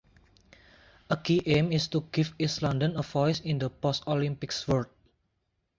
[1.11, 4.87] A key aim is to give East London a voice in the post-Olympics world.